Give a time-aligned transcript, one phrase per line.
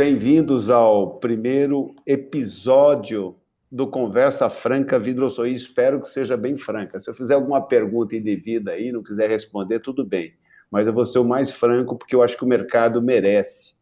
[0.00, 3.36] bem-vindos ao primeiro episódio
[3.70, 5.52] do Conversa Franca Vidroçoi.
[5.52, 6.98] Espero que seja bem franca.
[6.98, 10.32] Se eu fizer alguma pergunta indevida aí, não quiser responder, tudo bem.
[10.70, 13.74] Mas eu vou ser o mais franco, porque eu acho que o mercado merece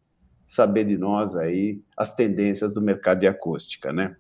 [0.44, 4.16] saber de nós aí as tendências do mercado de acústica, né?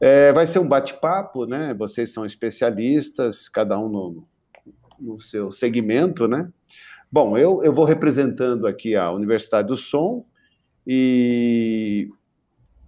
[0.00, 1.74] É, vai ser um bate-papo, né?
[1.74, 4.24] Vocês são especialistas, cada um no,
[4.98, 6.50] no seu segmento, né?
[7.12, 10.24] Bom, eu, eu vou representando aqui a Universidade do Som,
[10.86, 12.08] e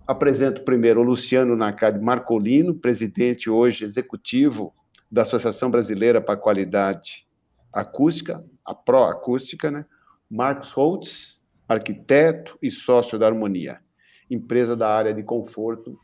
[0.06, 4.74] apresento primeiro o Luciano Nakade Marcolino, presidente hoje executivo
[5.10, 7.26] da Associação Brasileira para a Qualidade
[7.72, 9.84] Acústica, a Pro Acústica, né?
[10.30, 13.80] Marcos Holtz, arquiteto e sócio da Harmonia,
[14.30, 15.98] empresa da área de conforto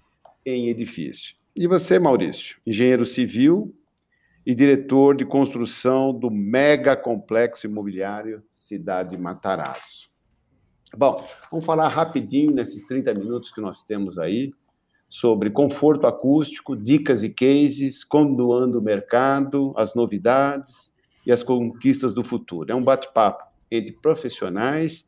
[0.45, 1.37] em edifício.
[1.57, 3.75] E você, Maurício, engenheiro civil
[4.47, 10.08] e diretor de construção do mega complexo imobiliário Cidade Matarazzo.
[10.97, 14.53] Bom, vamos falar rapidinho nesses 30 minutos que nós temos aí
[15.09, 20.93] sobre conforto acústico, dicas e cases, conduando o mercado, as novidades
[21.27, 22.71] e as conquistas do futuro.
[22.71, 25.07] É um bate-papo entre profissionais,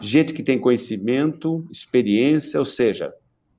[0.00, 3.12] gente que tem conhecimento, experiência, ou seja,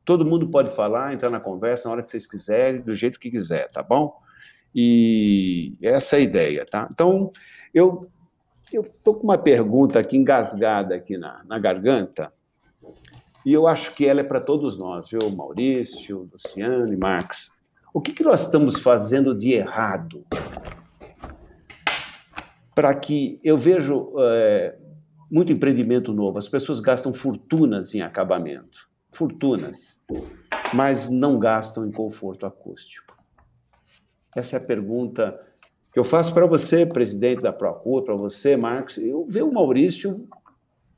[0.05, 3.29] todo mundo pode falar, entrar na conversa na hora que vocês quiserem, do jeito que
[3.29, 4.13] quiser, tá bom?
[4.75, 6.87] E essa é a ideia, tá?
[6.91, 7.31] Então,
[7.73, 8.09] eu
[8.75, 12.33] eu estou com uma pergunta aqui engasgada aqui na, na garganta,
[13.45, 17.51] e eu acho que ela é para todos nós, viu, Maurício, Luciano e Marcos.
[17.93, 20.25] O que, que nós estamos fazendo de errado
[22.73, 24.75] para que eu vejo é,
[25.29, 30.01] muito empreendimento novo, as pessoas gastam fortunas em acabamento, fortunas,
[30.73, 33.15] mas não gastam em conforto acústico.
[34.35, 35.39] Essa é a pergunta
[35.93, 40.27] que eu faço para você, presidente da Procura, para você, Marcos, eu ver o Maurício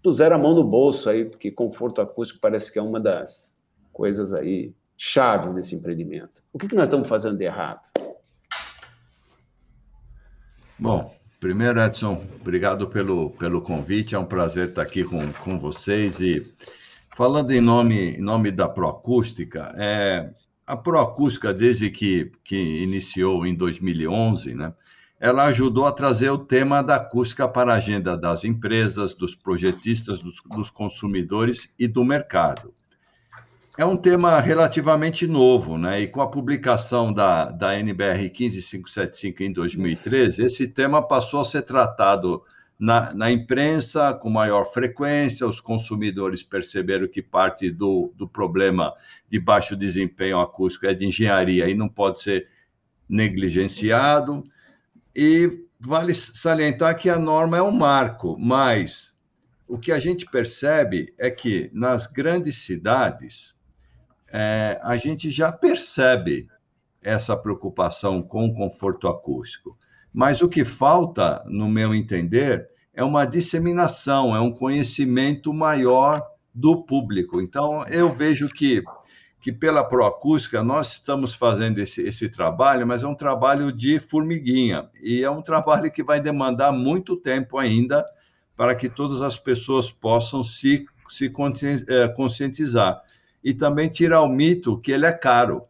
[0.02, 3.53] puser a mão no bolso aí, porque conforto acústico parece que é uma das
[3.92, 6.42] coisas aí chaves desse empreendimento.
[6.53, 7.81] O que, que nós estamos fazendo de errado?
[10.80, 14.16] Bom, primeiro, Edson, obrigado pelo, pelo convite.
[14.16, 16.22] É um prazer estar aqui com, com vocês.
[16.22, 16.53] E
[17.14, 20.30] falando em nome, em nome da Proacústica, é,
[20.66, 24.74] a Proacústica, desde que, que iniciou em 2011, né,
[25.25, 30.19] ela ajudou a trazer o tema da acústica para a agenda das empresas, dos projetistas,
[30.19, 32.72] dos, dos consumidores e do mercado.
[33.75, 36.00] É um tema relativamente novo, né?
[36.00, 41.63] E com a publicação da, da NBR 15575 em 2013, esse tema passou a ser
[41.63, 42.44] tratado
[42.78, 48.94] na, na, imprensa com maior frequência, os consumidores perceberam que parte do, do problema
[49.28, 52.47] de baixo desempenho acústico é de engenharia e não pode ser
[53.09, 54.44] negligenciado.
[55.16, 59.16] E vale salientar que a norma é um marco, mas
[59.68, 63.56] o que a gente percebe é que nas grandes cidades
[64.28, 66.48] é, a gente já percebe
[67.02, 69.78] essa preocupação com o conforto acústico.
[70.12, 76.22] Mas o que falta, no meu entender, é uma disseminação, é um conhecimento maior
[76.54, 77.42] do público.
[77.42, 78.81] Então, eu vejo que,
[79.45, 84.89] que pela Proacústica nós estamos fazendo esse, esse trabalho, mas é um trabalho de formiguinha,
[85.00, 88.03] e é um trabalho que vai demandar muito tempo ainda
[88.57, 91.31] para que todas as pessoas possam se, se
[91.88, 93.03] é, conscientizar.
[93.44, 95.66] E também tirar o mito que ele é caro.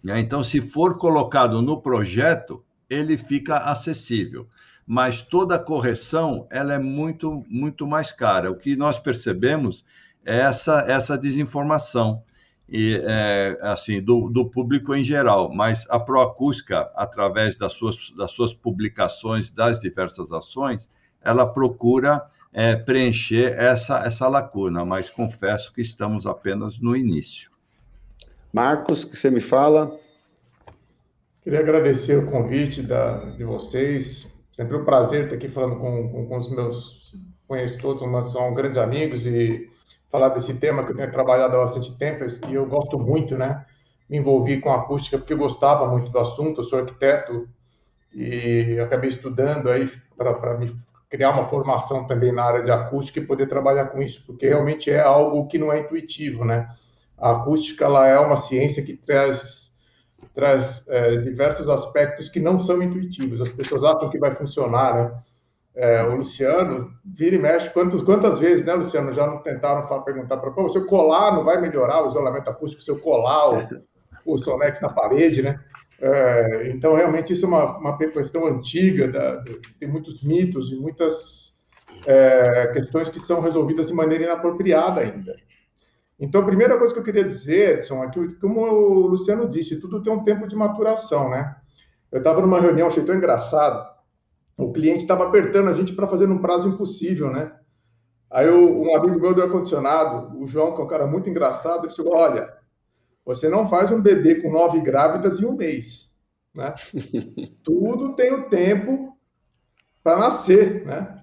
[0.00, 0.20] Né?
[0.20, 4.46] Então, se for colocado no projeto, ele fica acessível.
[4.86, 8.52] Mas toda correção ela é muito, muito mais cara.
[8.52, 9.84] O que nós percebemos
[10.24, 12.22] é essa, essa desinformação
[12.68, 15.50] e é, assim do, do público em geral.
[15.52, 20.90] Mas a Proacústica, através das suas, das suas publicações, das diversas ações,
[21.22, 27.50] ela procura é, preencher essa, essa lacuna, mas confesso que estamos apenas no início.
[28.52, 29.94] Marcos, que você me fala?
[31.42, 34.36] Queria agradecer o convite da, de vocês.
[34.52, 37.14] Sempre um prazer estar aqui falando com, com, com os meus.
[37.46, 38.00] Conheço todos,
[38.32, 39.70] são grandes amigos e
[40.10, 43.64] falar desse tema que eu tenho trabalhado há bastante tempo e eu gosto muito, né?
[44.08, 46.60] Me envolvi com acústica porque eu gostava muito do assunto.
[46.60, 47.48] Eu sou arquiteto
[48.12, 50.74] e acabei estudando aí para me
[51.10, 54.90] criar uma formação também na área de acústica e poder trabalhar com isso, porque realmente
[54.90, 56.68] é algo que não é intuitivo, né?
[57.16, 59.68] A acústica ela é uma ciência que traz
[60.34, 63.40] traz é, diversos aspectos que não são intuitivos.
[63.40, 65.22] As pessoas acham que vai funcionar, né?
[65.80, 67.70] É, o Luciano vira e mexe.
[67.70, 71.32] Quantas, quantas vezes, né, Luciano, já não tentaram falar, perguntar para pô, se eu colar
[71.32, 75.60] não vai melhorar o isolamento acústico, se eu colar o, o Sonex na parede, né?
[76.00, 79.44] É, então, realmente, isso é uma, uma questão antiga, da,
[79.78, 81.60] tem muitos mitos e muitas
[82.04, 85.36] é, questões que são resolvidas de maneira inapropriada ainda.
[86.18, 89.80] Então, a primeira coisa que eu queria dizer, Edson, é que, como o Luciano disse,
[89.80, 91.54] tudo tem um tempo de maturação, né?
[92.10, 93.97] Eu estava numa reunião, achei tão engraçado.
[94.58, 97.56] O cliente estava apertando a gente para fazer num prazo impossível, né?
[98.28, 101.86] Aí eu, um amigo meu do ar-condicionado, o João, que é um cara muito engraçado,
[101.86, 102.52] ele chegou: Olha,
[103.24, 106.08] você não faz um bebê com nove grávidas em um mês.
[106.52, 106.74] Né?
[107.62, 109.16] Tudo tem o tempo
[110.02, 110.84] para nascer.
[110.84, 111.22] Né?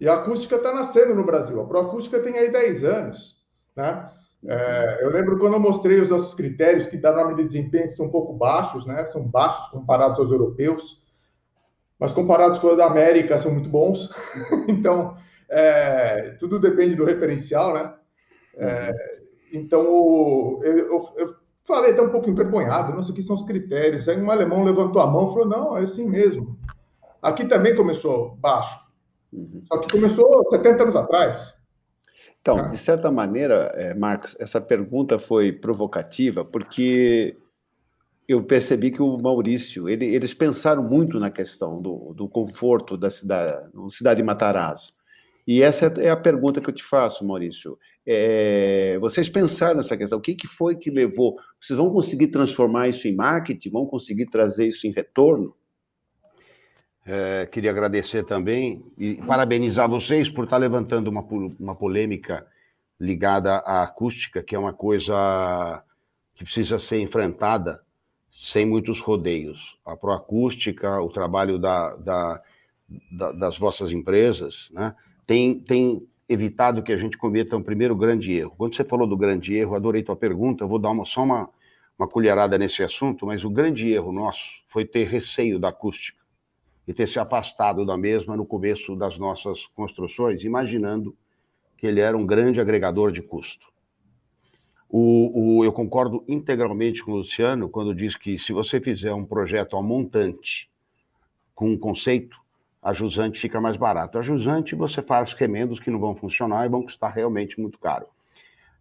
[0.00, 1.60] E a acústica está nascendo no Brasil.
[1.60, 3.44] A proacústica tem aí 10 anos.
[3.76, 4.10] Né?
[4.46, 7.94] É, eu lembro quando eu mostrei os nossos critérios, que da norma de desempenho que
[7.94, 9.06] são um pouco baixos, né?
[9.06, 11.01] são baixos comparados aos europeus,
[12.02, 14.10] mas comparados com os da América são muito bons.
[14.66, 15.16] então,
[15.48, 17.94] é, tudo depende do referencial, né?
[18.56, 18.92] É,
[19.52, 19.84] então,
[20.64, 24.08] eu, eu, eu, falei até um pouco envergonhado, não sei o que são os critérios.
[24.08, 26.58] Aí um alemão levantou a mão e falou, não, é assim mesmo.
[27.22, 28.76] Aqui também começou baixo,
[29.32, 29.62] uhum.
[29.68, 31.54] só que começou 70 anos atrás.
[32.40, 32.62] Então, ah.
[32.62, 37.36] de certa maneira, é, Marcos, essa pergunta foi provocativa, porque
[38.32, 43.10] eu percebi que o Maurício, ele, eles pensaram muito na questão do, do conforto da
[43.10, 44.92] cidade, cidade de Matarazzo.
[45.46, 47.78] E essa é a pergunta que eu te faço, Maurício.
[48.06, 50.18] É, vocês pensaram nessa questão?
[50.18, 51.36] O que, que foi que levou?
[51.60, 53.70] Vocês vão conseguir transformar isso em marketing?
[53.70, 55.54] Vão conseguir trazer isso em retorno?
[57.04, 61.26] É, queria agradecer também e parabenizar vocês por estar levantando uma,
[61.58, 62.46] uma polêmica
[63.00, 65.82] ligada à acústica, que é uma coisa
[66.34, 67.82] que precisa ser enfrentada
[68.42, 69.78] sem muitos rodeios.
[69.86, 72.42] A proacústica, o trabalho da, da,
[73.12, 74.96] da, das vossas empresas, né?
[75.24, 78.54] tem, tem evitado que a gente cometa um primeiro grande erro.
[78.58, 81.48] Quando você falou do grande erro, adorei tua pergunta, eu vou dar uma, só uma,
[81.96, 86.20] uma colherada nesse assunto, mas o grande erro nosso foi ter receio da acústica
[86.88, 91.16] e ter se afastado da mesma no começo das nossas construções, imaginando
[91.76, 93.71] que ele era um grande agregador de custo.
[94.94, 99.24] O, o, eu concordo integralmente com o Luciano quando diz que se você fizer um
[99.24, 100.68] projeto a montante
[101.54, 102.36] com um conceito,
[102.82, 104.18] a jusante fica mais barato.
[104.18, 108.06] A jusante você faz remendos que não vão funcionar e vão custar realmente muito caro.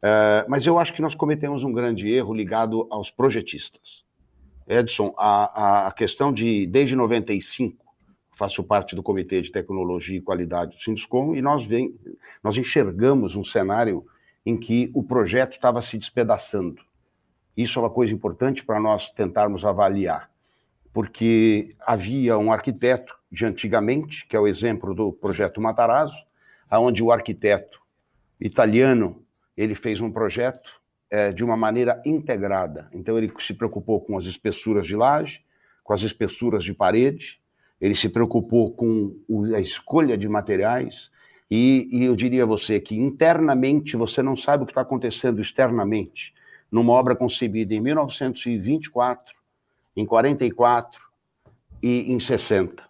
[0.02, 4.04] É, mas eu acho que nós cometemos um grande erro ligado aos projetistas.
[4.68, 7.86] Edson, a, a questão de, desde 95,
[8.36, 11.96] faço parte do Comitê de Tecnologia e Qualidade do Sinduscom, e nós, vem,
[12.44, 14.06] nós enxergamos um cenário
[14.46, 16.82] em que o projeto estava se despedaçando.
[17.56, 20.30] Isso é uma coisa importante para nós tentarmos avaliar,
[20.94, 26.26] porque havia um arquiteto de antigamente, que é o exemplo do projeto Matarazzo,
[26.70, 27.82] aonde o arquiteto
[28.40, 29.24] italiano
[29.56, 32.90] ele fez um projeto é, de uma maneira integrada.
[32.94, 35.46] Então ele se preocupou com as espessuras de laje,
[35.84, 37.42] com as espessuras de parede,
[37.80, 39.16] ele se preocupou com
[39.56, 41.12] a escolha de materiais
[41.52, 45.42] e, e eu diria a você que internamente você não sabe o que está acontecendo
[45.42, 46.34] externamente
[46.72, 49.36] numa obra concebida em 1924,
[49.94, 51.02] em 44
[51.84, 52.82] e em 60.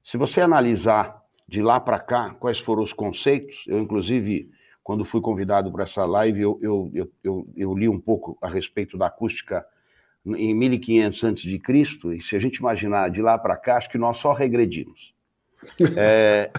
[0.00, 4.48] Se você analisar de lá para cá quais foram os conceitos, eu, inclusive,
[4.84, 8.96] quando fui convidado para essa live, eu, eu, eu, eu, li um pouco a respeito
[8.96, 9.66] da acústica
[10.24, 14.18] em 1500 a.C., e se a gente imaginar de lá para cá, acho que nós
[14.18, 15.12] só regredimos.
[15.96, 16.52] É,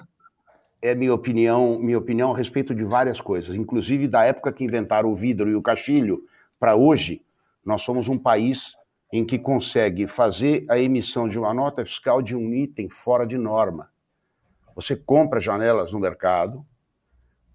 [0.81, 5.09] é minha opinião, minha opinião a respeito de várias coisas, inclusive da época que inventaram
[5.09, 6.23] o vidro e o caixilho,
[6.59, 7.21] para hoje,
[7.65, 8.75] nós somos um país
[9.11, 13.37] em que consegue fazer a emissão de uma nota fiscal de um item fora de
[13.37, 13.89] norma.
[14.75, 16.65] Você compra janelas no mercado,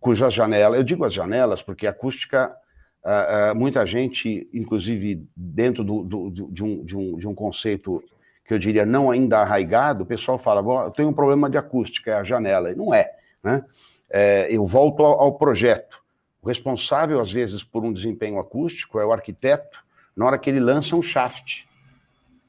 [0.00, 2.54] cujas janelas, eu digo as janelas porque a acústica,
[3.04, 8.02] uh, uh, muita gente, inclusive dentro do, do, de, um, de, um, de um conceito
[8.44, 12.10] que eu diria não ainda arraigado, o pessoal fala, eu tenho um problema de acústica,
[12.10, 12.70] é a janela.
[12.70, 13.10] E não é.
[13.42, 13.64] Né?
[14.10, 16.02] É, eu volto ao, ao projeto.
[16.42, 19.82] O responsável, às vezes, por um desempenho acústico é o arquiteto,
[20.14, 21.64] na hora que ele lança um shaft.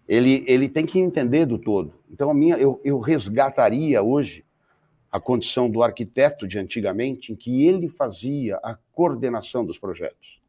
[0.08, 1.94] Ele, ele tem que entender do todo.
[2.12, 4.44] Então, a minha, eu, eu resgataria hoje
[5.10, 10.42] a condição do arquiteto de antigamente, em que ele fazia a coordenação dos projetos.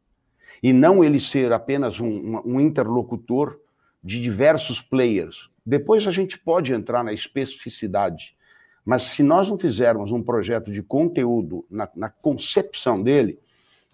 [0.61, 3.57] E não ele ser apenas um, um interlocutor
[4.07, 5.49] de diversos players.
[5.65, 8.37] Depois a gente pode entrar na especificidade,
[8.85, 13.37] mas se nós não fizermos um projeto de conteúdo na, na concepção dele,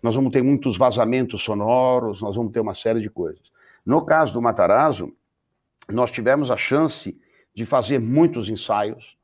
[0.03, 3.51] nós vamos ter muitos vazamentos sonoros, nós vamos ter uma série de coisas.
[3.83, 5.11] No caso do Matarazzo,
[5.89, 7.19] nós tivemos a chance
[7.55, 9.17] de fazer muitos ensaios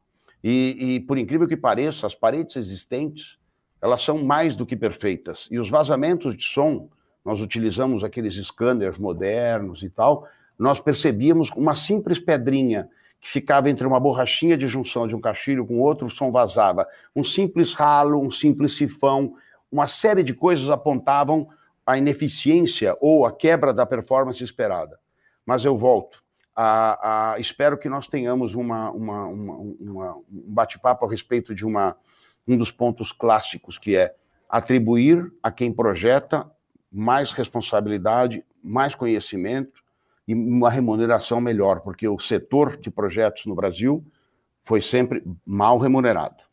[0.43, 3.37] e, e, por incrível que pareça, as paredes existentes
[3.79, 6.89] elas são mais do que perfeitas e os vazamentos de som
[7.23, 10.27] nós utilizamos aqueles scanners modernos e tal,
[10.59, 12.89] nós percebíamos uma simples pedrinha
[13.21, 16.85] que ficava entre uma borrachinha de junção de um caixilho com outro, o som vazava.
[17.15, 19.35] Um simples ralo, um simples sifão,
[19.71, 21.45] uma série de coisas apontavam
[21.85, 24.99] a ineficiência ou a quebra da performance esperada.
[25.45, 26.23] Mas eu volto.
[26.55, 32.57] A, a, espero que nós tenhamos uma, uma, uma, um bate-papo a respeito de um
[32.57, 34.13] dos pontos clássicos, que é
[34.49, 36.49] atribuir a quem projeta
[36.91, 39.79] mais responsabilidade, mais conhecimento
[40.29, 44.05] e uma remuneração melhor, porque o setor de projetos no Brasil
[44.61, 46.43] foi sempre mal remunerado.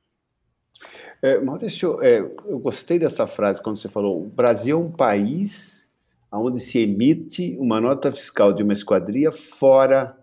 [1.20, 5.86] É, Maurício, é, eu gostei dessa frase quando você falou: o Brasil é um país
[6.32, 10.16] onde se emite uma nota fiscal de uma esquadria fora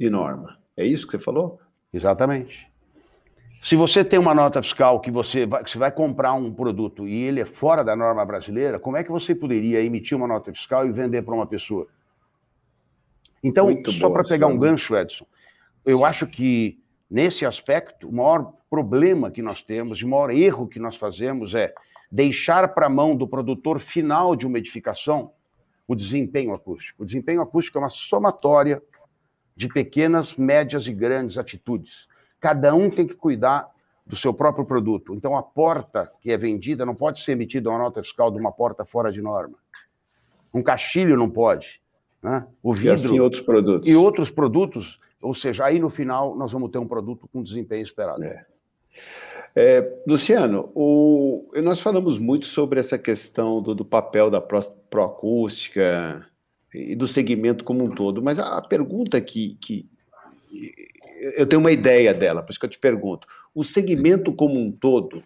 [0.00, 0.58] de norma.
[0.74, 1.60] É isso que você falou?
[1.92, 2.66] Exatamente.
[3.62, 7.06] Se você tem uma nota fiscal que você vai, que você vai comprar um produto
[7.06, 10.50] e ele é fora da norma brasileira, como é que você poderia emitir uma nota
[10.52, 11.86] fiscal e vender para uma pessoa?
[13.44, 15.26] Então, Muito só para pegar um gancho, Edson,
[15.84, 20.78] eu acho que nesse aspecto, o maior problema que nós temos, o maior erro que
[20.78, 21.74] nós fazemos é
[22.10, 25.32] deixar para a mão do produtor final de uma edificação
[25.86, 27.02] o desempenho acústico.
[27.02, 28.82] O desempenho acústico é uma somatória
[29.54, 32.08] de pequenas, médias e grandes atitudes.
[32.40, 33.70] Cada um tem que cuidar
[34.06, 35.14] do seu próprio produto.
[35.14, 38.50] Então, a porta que é vendida não pode ser emitida uma nota fiscal de uma
[38.52, 39.58] porta fora de norma.
[40.52, 41.83] Um caixilho não pode.
[42.24, 42.46] Né?
[42.62, 42.88] O vidro.
[42.88, 43.86] E assim outros produtos.
[43.86, 44.98] E outros produtos.
[45.20, 48.24] Ou seja, aí no final nós vamos ter um produto com desempenho esperado.
[48.24, 48.46] É.
[49.54, 56.26] É, Luciano, o, nós falamos muito sobre essa questão do, do papel da proacústica
[56.72, 59.88] e do segmento como um todo, mas a, a pergunta que, que
[61.36, 63.28] eu tenho uma ideia dela, por isso que eu te pergunto.
[63.54, 65.22] O segmento como um todo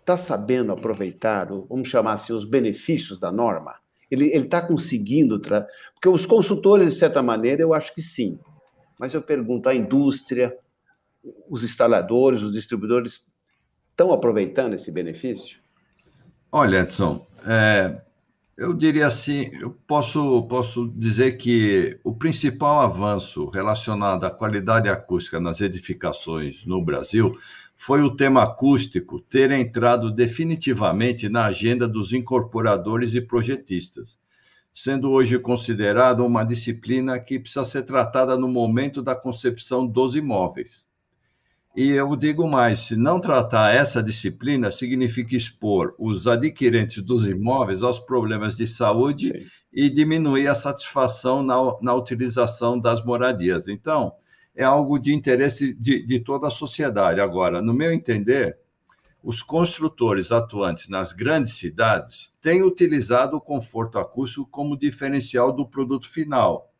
[0.00, 3.81] está sabendo aproveitar, vamos chamar assim, os benefícios da norma?
[4.12, 5.38] Ele está conseguindo.
[5.38, 5.66] Tra...
[5.94, 8.38] Porque os consultores, de certa maneira, eu acho que sim.
[8.98, 10.56] Mas eu pergunto: a indústria,
[11.48, 13.26] os instaladores, os distribuidores
[13.90, 15.60] estão aproveitando esse benefício?
[16.50, 18.02] Olha, Edson, é,
[18.56, 25.40] eu diria assim, eu posso, posso dizer que o principal avanço relacionado à qualidade acústica
[25.40, 27.34] nas edificações no Brasil
[27.84, 34.20] foi o tema acústico ter entrado definitivamente na agenda dos incorporadores e projetistas,
[34.72, 40.86] sendo hoje considerado uma disciplina que precisa ser tratada no momento da concepção dos imóveis.
[41.74, 47.82] E eu digo mais: se não tratar essa disciplina, significa expor os adquirentes dos imóveis
[47.82, 49.46] aos problemas de saúde Sim.
[49.72, 53.66] e diminuir a satisfação na, na utilização das moradias.
[53.66, 54.12] Então,
[54.54, 57.20] é algo de interesse de, de toda a sociedade.
[57.20, 58.58] Agora, no meu entender,
[59.22, 66.08] os construtores atuantes nas grandes cidades têm utilizado o conforto acústico como diferencial do produto
[66.08, 66.72] final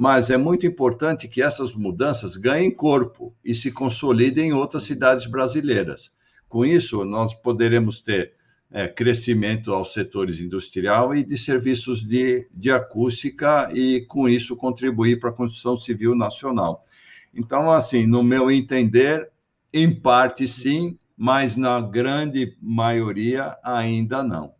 [0.00, 5.26] mas é muito importante que essas mudanças ganhem corpo e se consolidem em outras cidades
[5.26, 6.12] brasileiras.
[6.48, 8.32] Com isso, nós poderemos ter
[8.70, 15.18] é, crescimento aos setores industrial e de serviços de, de acústica e, com isso, contribuir
[15.18, 16.86] para a construção civil nacional.
[17.34, 19.30] Então, assim, no meu entender,
[19.72, 24.52] em parte sim, mas na grande maioria ainda não.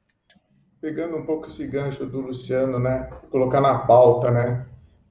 [0.81, 3.09] Pegando um pouco esse gancho do Luciano, né?
[3.31, 4.67] Colocar na pauta, né?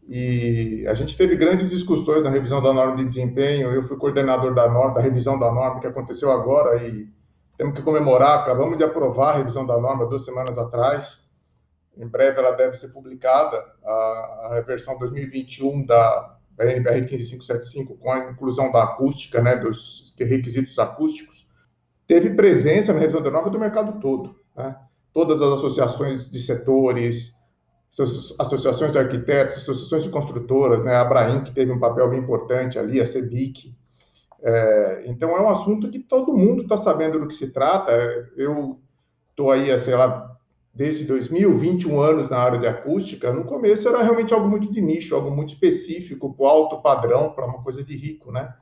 [0.07, 3.71] E a gente teve grandes discussões na revisão da norma de desempenho.
[3.71, 7.09] Eu fui coordenador da norma, da revisão da norma que aconteceu agora e
[7.57, 8.39] temos que comemorar.
[8.39, 11.25] Acabamos de aprovar a revisão da norma duas semanas atrás.
[11.97, 18.31] Em breve ela deve ser publicada, a, a versão 2021 da, NBR 15575, com a
[18.31, 21.47] inclusão da acústica, né, dos requisitos acústicos.
[22.07, 24.35] Teve presença na revisão da norma do mercado todo.
[24.55, 24.75] Né?
[25.13, 27.33] Todas as associações de setores,
[28.39, 30.95] associações de arquitetos, associações de construtoras, né?
[30.95, 33.75] a Abraim, que teve um papel bem importante ali, a CEBIC.
[34.41, 37.91] É, então, é um assunto que todo mundo está sabendo do que se trata.
[38.35, 38.79] Eu
[39.29, 40.26] estou aí, sei lá,
[40.77, 43.33] desde 2000, 21 anos na área de acústica.
[43.33, 47.45] No começo era realmente algo muito de nicho, algo muito específico, o alto padrão, para
[47.45, 48.53] uma coisa de rico, né?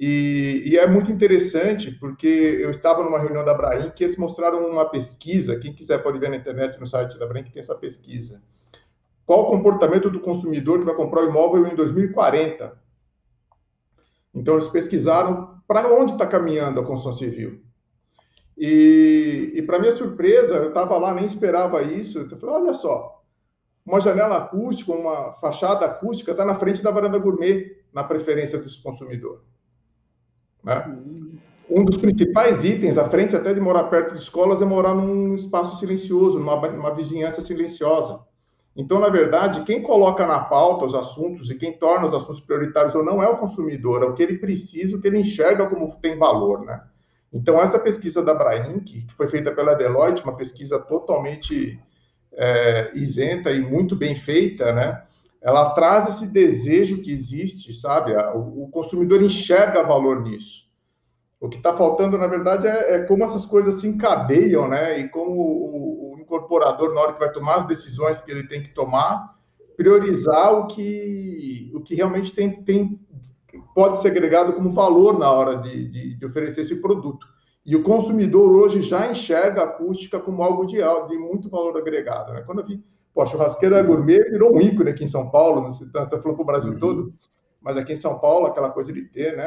[0.00, 4.70] E, e, é muito interessante porque eu estava numa reunião da Abraim que eles mostraram
[4.70, 5.58] uma pesquisa.
[5.58, 8.40] Quem quiser pode ver na internet, no site da Abraim, que tem essa pesquisa
[9.28, 12.80] qual o comportamento do consumidor que vai comprar o imóvel em 2040.
[14.34, 17.62] Então, eles pesquisaram para onde está caminhando a construção civil.
[18.58, 22.18] E, e para minha surpresa, eu estava lá, nem esperava isso.
[22.18, 23.22] Eu falei, olha só,
[23.86, 28.82] uma janela acústica, uma fachada acústica está na frente da varanda gourmet, na preferência desse
[28.82, 29.42] consumidor.
[30.64, 30.98] Né?
[31.70, 35.34] Um dos principais itens, à frente até de morar perto de escolas, é morar num
[35.36, 38.26] espaço silencioso, numa, numa vizinhança silenciosa.
[38.74, 42.94] Então, na verdade, quem coloca na pauta os assuntos e quem torna os assuntos prioritários
[42.94, 45.96] ou não é o consumidor, é o que ele precisa, o que ele enxerga como
[46.00, 46.82] tem valor, né?
[47.32, 51.78] Então, essa pesquisa da Brainc, que foi feita pela Deloitte, uma pesquisa totalmente
[52.32, 55.02] é, isenta e muito bem feita, né?
[55.40, 58.12] Ela traz esse desejo que existe, sabe?
[58.34, 60.66] O, consumidor enxerga valor nisso.
[61.40, 64.98] O que está faltando, na verdade, é, é, como essas coisas se encadeiam, né?
[64.98, 68.74] E como o, incorporador, na hora que vai tomar as decisões que ele tem que
[68.74, 69.38] tomar,
[69.76, 72.98] priorizar o que, o que realmente tem, tem,
[73.78, 77.24] pode ser agregado como valor na hora de, de, de oferecer esse produto.
[77.64, 82.32] E o consumidor hoje já enxerga a acústica como algo de, de muito valor agregado.
[82.32, 82.42] Né?
[82.44, 85.70] Quando eu vi, pô, a churrasqueira gourmet virou um ícone aqui em São Paulo, não
[85.70, 86.78] sei, você está falando para o Brasil uhum.
[86.80, 87.14] todo,
[87.60, 89.46] mas aqui em São Paulo, aquela coisa de ter, né,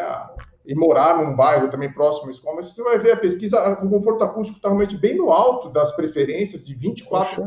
[0.66, 3.90] e morar num bairro também próximo à escola, mas você vai ver a pesquisa, o
[3.90, 7.44] conforto acústico está realmente bem no alto das preferências, de 24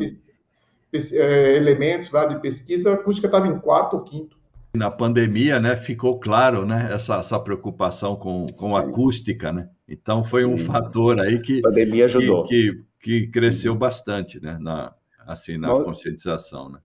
[0.92, 4.43] é, elementos lá de pesquisa, a acústica estava em quarto ou quinto.
[4.74, 9.68] Na pandemia, né, ficou claro, né, essa, essa preocupação com, com a acústica, né?
[9.88, 14.58] Então foi um fator aí que a pandemia ajudou, que, que, que cresceu bastante, né,
[14.60, 14.92] na
[15.26, 16.78] assim na conscientização, né?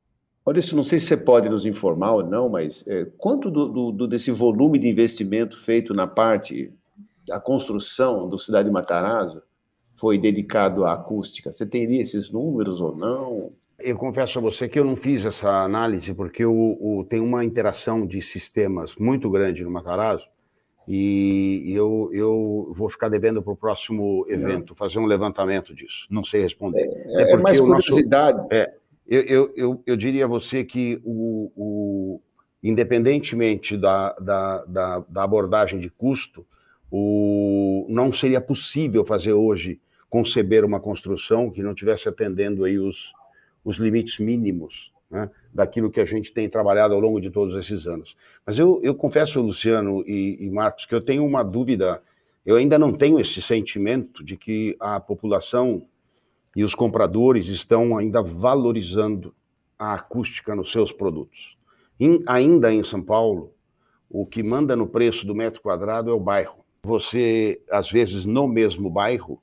[0.46, 3.92] Maurício, não sei se você pode nos informar ou não, mas é, quanto do, do,
[3.92, 6.74] do, desse volume de investimento feito na parte
[7.28, 9.44] da construção do Cidade Matarazzo
[9.94, 11.52] foi dedicado à acústica?
[11.52, 13.52] Você teria esses números ou não?
[13.82, 17.44] Eu confesso a você que eu não fiz essa análise, porque o, o tem uma
[17.44, 20.30] interação de sistemas muito grande no Matarazzo,
[20.92, 26.08] e eu, eu vou ficar devendo para o próximo evento, fazer um levantamento disso.
[26.10, 26.82] Não sei responder.
[26.82, 28.38] É, é, é mais curiosidade.
[28.40, 28.74] Nosso, é,
[29.08, 32.22] eu, eu, eu, eu diria a você que, o, o
[32.64, 36.44] independentemente da, da, da, da, abordagem de custo,
[36.92, 43.14] o, não seria possível fazer hoje conceber uma construção que não tivesse atendendo aí os,
[43.70, 47.86] os limites mínimos né, daquilo que a gente tem trabalhado ao longo de todos esses
[47.86, 48.18] anos.
[48.44, 52.02] Mas eu, eu confesso, Luciano e, e Marcos, que eu tenho uma dúvida,
[52.44, 55.84] eu ainda não tenho esse sentimento de que a população
[56.56, 59.36] e os compradores estão ainda valorizando
[59.78, 61.56] a acústica nos seus produtos.
[62.00, 63.54] Em, ainda em São Paulo,
[64.10, 66.66] o que manda no preço do metro quadrado é o bairro.
[66.82, 69.40] Você, às vezes, no mesmo bairro,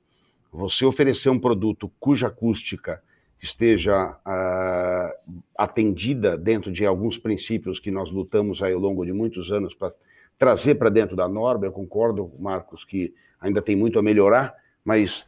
[0.51, 3.01] você oferecer um produto cuja acústica
[3.39, 9.51] esteja uh, atendida dentro de alguns princípios que nós lutamos aí ao longo de muitos
[9.51, 9.93] anos para
[10.37, 11.65] trazer para dentro da norma.
[11.65, 15.25] Eu concordo, Marcos, que ainda tem muito a melhorar, mas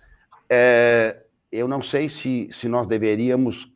[0.50, 3.72] é, eu não sei se, se nós deveríamos,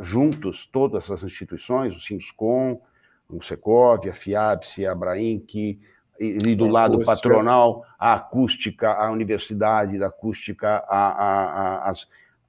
[0.00, 2.80] juntos, todas essas instituições, o Sinduscom,
[3.28, 5.78] o Secov, a FIAPSE, a Brainc,
[6.18, 11.92] e do lado patronal, a acústica, a universidade da acústica, a, a, a,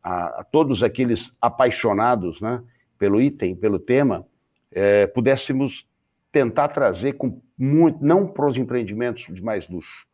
[0.06, 2.62] a, todos aqueles apaixonados né,
[2.96, 4.24] pelo item, pelo tema,
[4.72, 5.88] é, pudéssemos
[6.32, 10.06] tentar trazer com muito, não para os empreendimentos de mais luxo,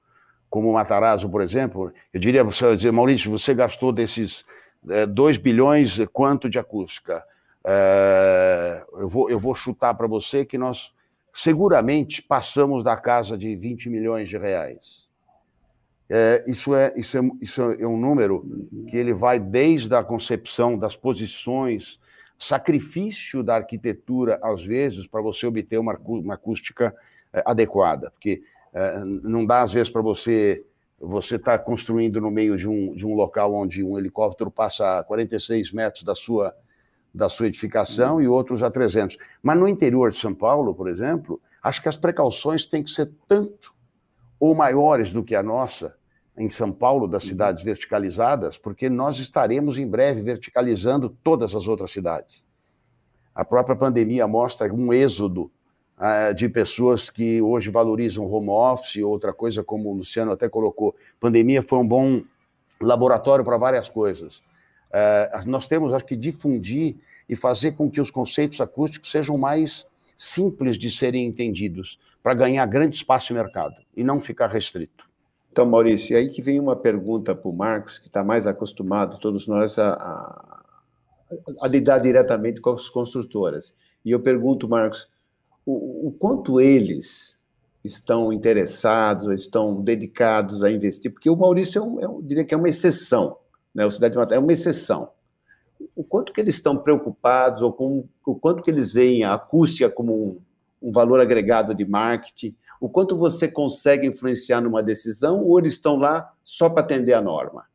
[0.50, 4.46] como o Matarazzo, por exemplo, eu diria para você, dizer, Maurício, você gastou desses
[4.90, 7.22] é, 2 bilhões, quanto de acústica?
[7.66, 10.94] É, eu, vou, eu vou chutar para você que nós
[11.34, 15.10] seguramente passamos da casa de 20 milhões de reais.
[16.14, 18.46] É, isso, é, isso, é, isso é um número
[18.90, 22.02] que ele vai desde a concepção das posições,
[22.38, 26.94] sacrifício da arquitetura, às vezes, para você obter uma, uma acústica
[27.32, 28.12] é, adequada.
[28.12, 28.44] Porque
[28.74, 30.66] é, não dá, às vezes, para você
[31.00, 35.00] você estar tá construindo no meio de um, de um local onde um helicóptero passa
[35.00, 36.54] a 46 metros da sua,
[37.12, 39.18] da sua edificação e outros a 300.
[39.42, 43.10] Mas no interior de São Paulo, por exemplo, acho que as precauções têm que ser
[43.28, 43.74] tanto
[44.40, 46.00] ou maiores do que a nossa
[46.38, 51.92] em São Paulo, das cidades verticalizadas, porque nós estaremos em breve verticalizando todas as outras
[51.92, 52.46] cidades.
[53.36, 55.52] A própria pandemia mostra um êxodo
[55.98, 60.96] ah, de pessoas que hoje valorizam home office, outra coisa, como o Luciano até colocou,
[61.20, 62.22] pandemia foi um bom
[62.82, 64.42] laboratório para várias coisas.
[64.92, 66.96] Ah, nós temos, acho que, difundir
[67.30, 69.86] e fazer com que os conceitos acústicos sejam mais
[70.18, 75.11] simples de serem entendidos, para ganhar grande espaço no mercado e não ficar restrito.
[75.52, 79.48] Então, Maurício, aí que vem uma pergunta para o Marcos, que está mais acostumado, todos
[79.48, 80.64] nós, a, a,
[81.62, 83.76] a lidar diretamente com as construtoras.
[84.06, 85.10] E eu pergunto, Marcos,
[85.66, 87.38] o, o quanto eles
[87.84, 92.54] estão interessados, estão dedicados a investir, porque o Maurício é um, é um, diria que
[92.54, 93.38] é uma exceção,
[93.76, 93.86] né?
[93.86, 95.10] O Cidade de Mata é uma exceção.
[95.96, 99.90] O quanto que eles estão preocupados ou com o quanto que eles veem a acústica
[99.90, 100.40] como um,
[100.82, 105.98] um valor agregado de marketing, o quanto você consegue influenciar numa decisão ou eles estão
[105.98, 107.66] lá só para atender a norma?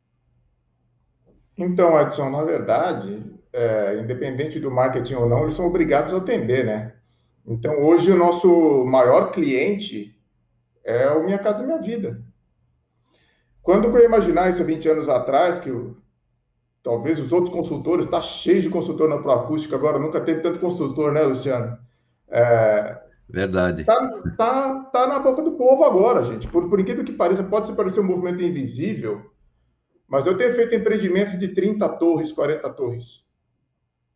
[1.57, 6.65] Então, Edson, na verdade, é, independente do marketing ou não, eles são obrigados a atender,
[6.65, 6.93] né?
[7.47, 10.15] Então, hoje, o nosso maior cliente
[10.83, 12.21] é o Minha Casa Minha Vida.
[13.63, 15.97] Quando eu ia imaginar isso há 20 anos atrás, que o,
[16.83, 21.11] talvez os outros consultores, está cheio de consultor na Proacústica agora, nunca teve tanto consultor,
[21.11, 21.77] né, Luciano?
[22.29, 22.97] É,
[23.29, 23.83] Verdade.
[23.83, 26.47] Tá, tá, tá na boca do povo agora, gente.
[26.47, 29.29] Por, por incrível que pareça, pode parecer um movimento invisível,
[30.07, 33.25] mas eu tenho feito empreendimentos de 30 torres, 40 torres.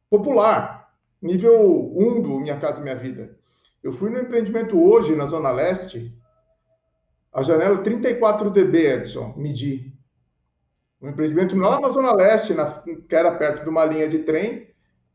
[0.09, 3.37] Popular, nível 1 do Minha Casa Minha Vida.
[3.83, 6.15] Eu fui no empreendimento hoje, na Zona Leste,
[7.33, 9.93] a janela 34 dB, Edson, medi.
[11.01, 14.70] Um empreendimento lá na Zona Leste, na, que era perto de uma linha de trem,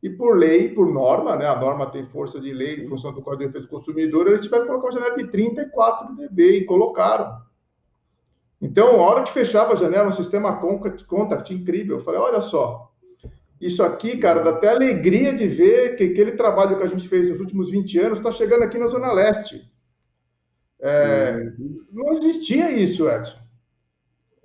[0.07, 3.23] e por lei, por norma, né, a norma tem força de lei em função do
[3.23, 6.65] Código de Defesa do Consumidor, eles tiveram que colocar uma janela de 34 dB e
[6.65, 7.41] colocaram.
[8.63, 10.61] Então, a hora que fechava a janela, um sistema
[11.07, 12.93] contact incrível, eu falei, olha só,
[13.61, 17.29] isso aqui, cara, dá até alegria de ver que aquele trabalho que a gente fez
[17.29, 19.71] nos últimos 20 anos está chegando aqui na Zona Leste.
[20.81, 21.85] É, uhum.
[21.91, 23.39] Não existia isso, Edson.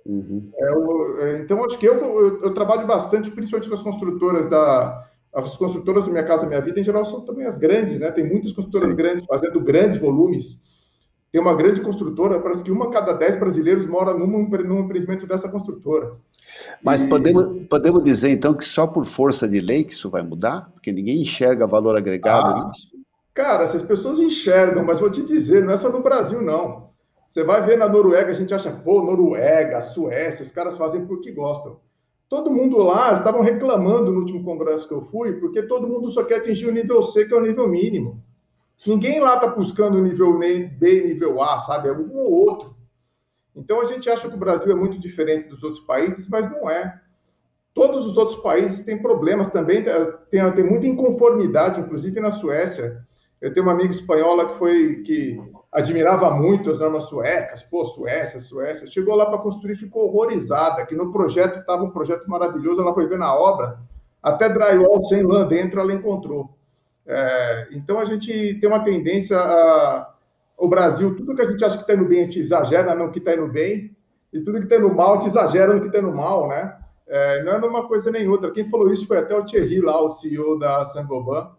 [0.04, 0.50] Uhum.
[0.56, 5.08] É, eu, é, então, acho que eu, eu, eu, trabalho bastante, principalmente nas construtoras da.
[5.34, 8.10] As construtoras do Minha Casa Minha Vida, em geral, são também as grandes, né?
[8.10, 8.96] Tem muitas construtoras Sim.
[8.96, 10.62] grandes fazendo grandes volumes.
[11.32, 15.26] Tem uma grande construtora, parece que uma a cada dez brasileiros mora num, num empreendimento
[15.26, 16.12] dessa construtora.
[16.84, 17.08] Mas e...
[17.08, 20.70] podemos, podemos dizer, então, que só por força de lei que isso vai mudar?
[20.74, 22.92] Porque ninguém enxerga valor agregado ah, nisso?
[23.32, 26.90] Cara, essas pessoas enxergam, mas vou te dizer, não é só no Brasil, não.
[27.26, 31.32] Você vai ver na Noruega, a gente acha, pô, Noruega, Suécia, os caras fazem porque
[31.32, 31.80] gostam.
[32.32, 36.24] Todo mundo lá estavam reclamando no último congresso que eu fui, porque todo mundo só
[36.24, 38.24] quer atingir o nível C, que é o nível mínimo.
[38.86, 41.88] Ninguém lá está buscando o nível B, nível A, sabe?
[41.88, 42.74] É um ou outro.
[43.54, 46.70] Então a gente acha que o Brasil é muito diferente dos outros países, mas não
[46.70, 46.98] é.
[47.74, 49.84] Todos os outros países têm problemas também,
[50.30, 53.06] tem, tem muita inconformidade, inclusive na Suécia.
[53.42, 55.38] Eu tenho uma amiga espanhola que foi que
[55.72, 58.86] admirava muito as normas suecas, pô, Suécia, Suécia.
[58.86, 63.06] Chegou lá para construir, ficou horrorizada, que no projeto estava um projeto maravilhoso, ela foi
[63.08, 63.78] ver na obra,
[64.22, 66.50] até drywall sem lã dentro ela encontrou.
[67.06, 70.12] É, então a gente tem uma tendência a
[70.62, 73.10] o Brasil, tudo que a gente acha que está indo bem, a gente exagera no
[73.10, 73.96] que está indo bem,
[74.32, 76.76] e tudo que está indo mal, a gente exagera no que está indo mal, né?
[77.08, 78.52] É, não é uma coisa nem outra.
[78.52, 81.50] Quem falou isso foi até o Thierry lá, o CEO da Sangoban,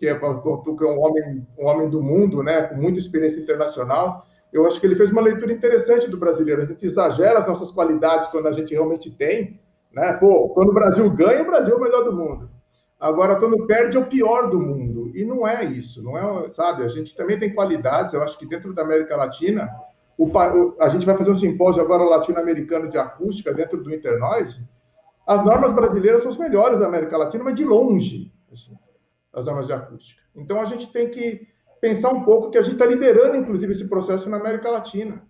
[0.00, 4.26] que é, que é um homem, um homem do mundo, né, com muita experiência internacional.
[4.50, 6.62] Eu acho que ele fez uma leitura interessante do brasileiro.
[6.62, 9.60] A gente exagera as nossas qualidades quando a gente realmente tem,
[9.92, 10.14] né?
[10.14, 12.50] Pô, quando o Brasil ganha, o Brasil é o melhor do mundo.
[12.98, 15.12] Agora, quando perde, é o pior do mundo.
[15.14, 16.82] E não é isso, não é, sabe?
[16.82, 18.14] A gente também tem qualidades.
[18.14, 19.68] Eu acho que dentro da América Latina,
[20.16, 20.30] o,
[20.80, 24.66] a gente vai fazer um simpósio agora latino-americano de acústica dentro do Internoise.
[25.26, 28.74] As normas brasileiras são as melhores da América Latina, mas de longe, assim,
[29.32, 30.22] as normas de acústica.
[30.34, 31.46] Então, a gente tem que
[31.80, 35.22] pensar um pouco que a gente está liderando, inclusive, esse processo na América Latina.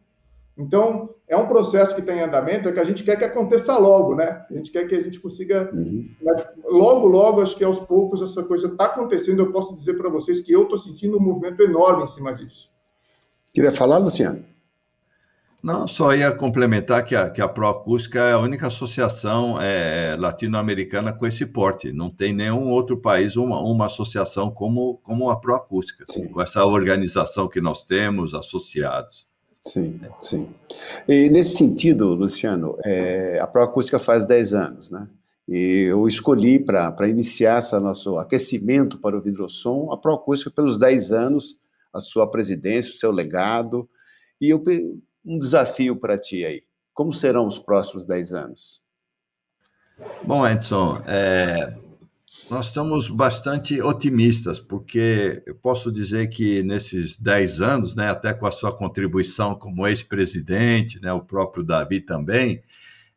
[0.57, 3.79] Então, é um processo que está em andamento, é que a gente quer que aconteça
[3.79, 4.45] logo, né?
[4.51, 5.71] A gente quer que a gente consiga.
[5.73, 6.09] Uhum.
[6.65, 9.41] Logo, logo, acho que aos poucos essa coisa está acontecendo.
[9.41, 12.69] Eu posso dizer para vocês que eu estou sentindo um movimento enorme em cima disso.
[13.55, 14.45] Queria falar, Luciano?
[15.62, 21.12] Não, só ia complementar que a, que a Proacústica é a única associação é, latino-americana
[21.12, 21.92] com esse porte.
[21.92, 27.46] Não tem nenhum outro país uma, uma associação como, como a Proacústica, com essa organização
[27.46, 29.27] que nós temos, associados.
[29.61, 30.49] Sim, sim.
[31.07, 35.07] E nesse sentido, Luciano, é, a Proacústica faz 10 anos, né?
[35.46, 41.12] E eu escolhi para iniciar esse nosso aquecimento para o Vidrosom a Proacústica pelos 10
[41.12, 41.59] anos,
[41.92, 43.88] a sua presidência, o seu legado.
[44.40, 44.62] E eu,
[45.24, 46.62] um desafio para ti aí.
[46.92, 48.83] Como serão os próximos 10 anos?
[50.24, 51.74] Bom, Edson, é,
[52.48, 58.46] nós estamos bastante otimistas, porque eu posso dizer que nesses 10 anos, né, até com
[58.46, 62.62] a sua contribuição como ex-presidente, né, o próprio Davi também,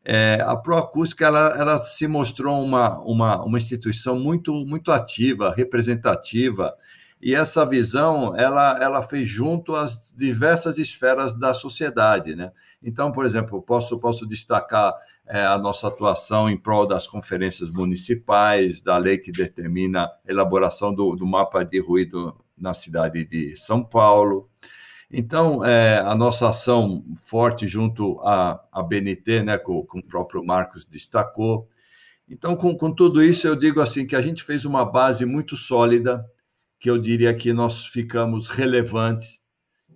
[0.04, 6.74] é, a Proacústica ela, ela se mostrou uma, uma, uma instituição muito, muito ativa, representativa,
[7.24, 12.36] e essa visão ela, ela fez junto às diversas esferas da sociedade.
[12.36, 12.52] Né?
[12.82, 14.94] Então, por exemplo, posso, posso destacar
[15.26, 20.94] é, a nossa atuação em prol das conferências municipais, da lei que determina a elaboração
[20.94, 24.50] do, do mapa de ruído na cidade de São Paulo.
[25.10, 30.44] Então, é, a nossa ação forte junto à, à BNT, né, com, com, o próprio
[30.44, 31.70] Marcos destacou.
[32.28, 35.56] Então, com, com tudo isso, eu digo assim que a gente fez uma base muito
[35.56, 36.22] sólida,
[36.84, 39.40] que eu diria que nós ficamos relevantes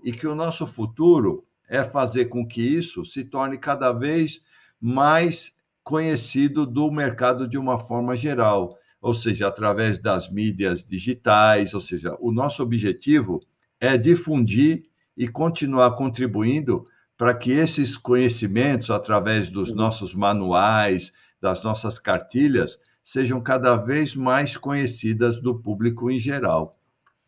[0.03, 4.41] e que o nosso futuro é fazer com que isso se torne cada vez
[4.81, 8.75] mais conhecido do mercado de uma forma geral.
[9.03, 13.39] ou seja, através das mídias digitais, ou seja, o nosso objetivo
[13.79, 16.87] é difundir e continuar contribuindo
[17.19, 24.57] para que esses conhecimentos, através dos nossos manuais, das nossas cartilhas, sejam cada vez mais
[24.57, 26.78] conhecidas do público em geral.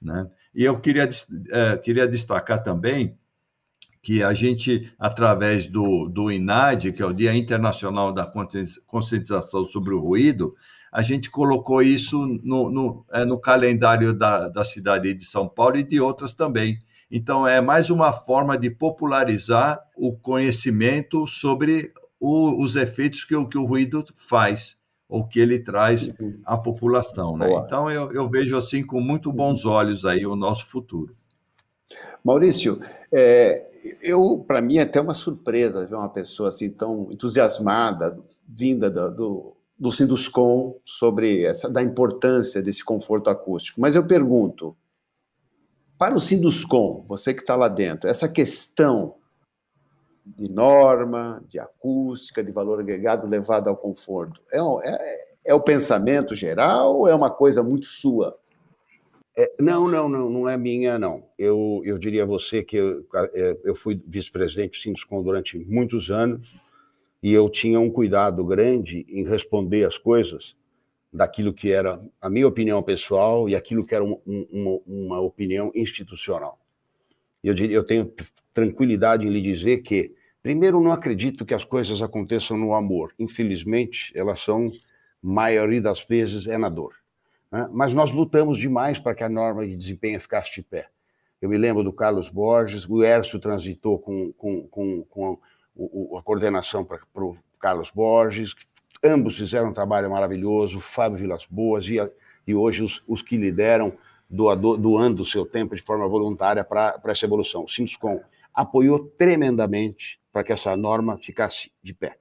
[0.01, 0.29] Né?
[0.55, 1.09] E eu queria,
[1.51, 3.19] é, queria destacar também
[4.03, 8.25] que a gente, através do, do INAD, que é o Dia Internacional da
[8.87, 10.55] Conscientização sobre o Ruído,
[10.91, 15.77] a gente colocou isso no, no, é, no calendário da, da cidade de São Paulo
[15.77, 16.79] e de outras também.
[17.11, 23.59] Então, é mais uma forma de popularizar o conhecimento sobre o, os efeitos que que
[23.59, 24.77] o ruído faz,
[25.11, 26.09] ou que ele traz
[26.45, 27.37] à população.
[27.37, 27.53] Né?
[27.53, 31.17] Então, eu, eu vejo assim com muito bons olhos aí o nosso futuro.
[32.25, 32.79] Maurício,
[33.13, 33.69] é,
[34.01, 39.11] eu para mim é até uma surpresa ver uma pessoa assim tão entusiasmada vinda do,
[39.11, 43.81] do, do Sinduscom sobre essa da importância desse conforto acústico.
[43.81, 44.77] Mas eu pergunto,
[45.99, 49.17] para o Sinduscom, você que está lá dentro, essa questão
[50.37, 56.35] de norma, de acústica, de valor agregado levado ao conforto, é, é, é o pensamento
[56.35, 58.39] geral ou é uma coisa muito sua?
[59.37, 61.23] É, não, não, não, não é minha, não.
[61.39, 66.11] Eu, eu diria a você que eu, é, eu fui vice-presidente do Sinduscom durante muitos
[66.11, 66.55] anos
[67.23, 70.57] e eu tinha um cuidado grande em responder as coisas
[71.13, 75.73] daquilo que era a minha opinião pessoal e aquilo que era um, um, uma opinião
[75.75, 76.59] institucional.
[77.43, 78.13] Eu, diria, eu tenho
[78.53, 83.13] tranquilidade em lhe dizer que, primeiro, não acredito que as coisas aconteçam no amor.
[83.19, 84.71] Infelizmente, elas são,
[85.23, 86.95] maioria das vezes, é na dor.
[87.51, 87.69] Né?
[87.73, 90.89] Mas nós lutamos demais para que a norma de desempenho ficasse de pé.
[91.41, 95.39] Eu me lembro do Carlos Borges, o Ércio transitou com, com, com, com
[95.75, 98.55] o, a coordenação para o Carlos Borges,
[99.03, 101.97] ambos fizeram um trabalho maravilhoso, Fábio Vilas Boas e,
[102.47, 103.97] e hoje os, os que lideram
[104.29, 107.65] doando o seu tempo de forma voluntária para essa evolução.
[107.65, 108.21] O Sinduscom
[108.55, 112.19] apoiou tremendamente para que essa norma ficasse de pé.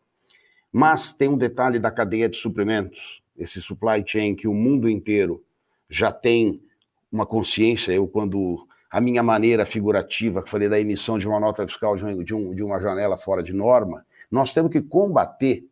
[0.71, 5.43] Mas tem um detalhe da cadeia de suprimentos esse supply chain que o mundo inteiro
[5.89, 6.61] já tem
[7.09, 7.93] uma consciência.
[7.93, 12.03] Eu, quando a minha maneira figurativa, que falei da emissão de uma nota fiscal de,
[12.03, 15.65] um, de, um, uma janela fora de norma, nós temos que combater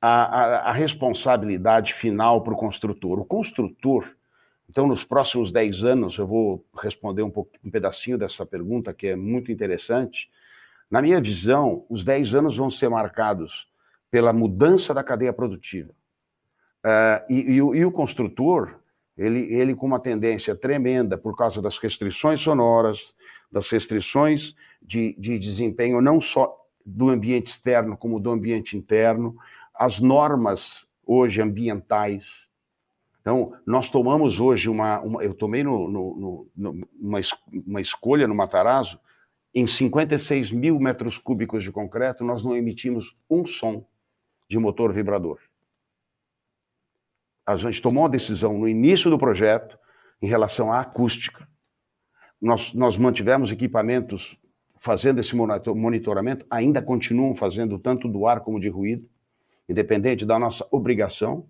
[0.00, 3.18] a, a, a responsabilidade final para o construtor.
[3.18, 4.14] O construtor,
[4.72, 9.08] então, nos próximos 10 anos, eu vou responder um, pouco, um pedacinho dessa pergunta, que
[9.08, 10.30] é muito interessante.
[10.90, 13.68] Na minha visão, os 10 anos vão ser marcados
[14.10, 15.90] pela mudança da cadeia produtiva.
[16.82, 18.80] Uh, e, e, e, o construtor,
[19.14, 23.14] ele, ele com uma tendência tremenda por causa das restrições sonoras,
[23.50, 26.50] das restrições de, de desempenho não só
[26.84, 29.36] do ambiente externo como do ambiente interno,
[29.74, 32.48] as normas hoje ambientais.
[33.22, 35.00] Então, nós tomamos hoje uma.
[35.00, 37.20] uma eu tomei no, no, no, uma,
[37.66, 39.00] uma escolha no Matarazzo,
[39.54, 43.86] em 56 mil metros cúbicos de concreto, nós não emitimos um som
[44.50, 45.38] de motor vibrador
[47.46, 49.78] a gente tomou uma decisão no início do projeto
[50.20, 51.48] em relação à acústica.
[52.40, 54.38] Nós, nós mantivemos equipamentos
[54.78, 59.08] fazendo esse monitoramento, ainda continuam fazendo tanto do ar como de ruído,
[59.68, 61.48] independente da nossa obrigação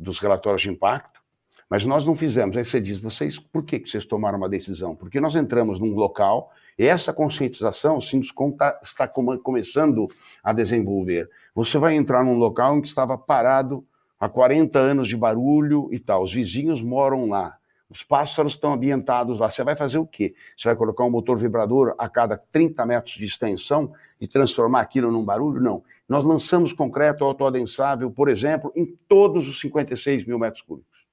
[0.00, 1.20] dos relatórios de impacto,
[1.68, 2.56] mas nós não fizemos.
[2.56, 4.96] Aí você diz, vocês, por que vocês tomaram uma decisão?
[4.96, 10.08] Porque nós entramos num local, e essa conscientização o Sinduscom tá, está começando
[10.42, 11.28] a desenvolver.
[11.54, 13.86] Você vai entrar num local em que estava parado
[14.18, 16.22] há 40 anos de barulho e tal.
[16.22, 17.56] Os vizinhos moram lá.
[17.90, 19.50] Os pássaros estão ambientados lá.
[19.50, 20.32] Você vai fazer o quê?
[20.56, 25.10] Você vai colocar um motor vibrador a cada 30 metros de extensão e transformar aquilo
[25.10, 25.60] num barulho?
[25.60, 25.82] Não.
[26.10, 31.06] Nós lançamos concreto autoadensável, por exemplo, em todos os 56 mil metros cúbicos.